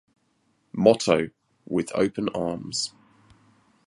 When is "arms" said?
2.29-2.95